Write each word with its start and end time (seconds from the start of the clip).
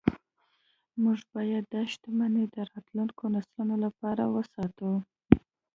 موږ 1.03 1.19
باید 1.33 1.63
دا 1.73 1.81
شتمني 1.91 2.43
د 2.53 2.57
راتلونکو 2.71 3.23
نسلونو 3.35 3.75
لپاره 3.85 4.23
وساتو 4.33 4.91